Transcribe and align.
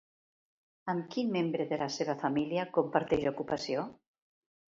Amb 0.93 1.11
quin 1.15 1.29
membre 1.35 1.67
de 1.73 1.79
la 1.81 1.89
seva 1.97 2.15
família 2.23 2.65
comparteix 2.79 3.29
ocupació? 3.35 3.87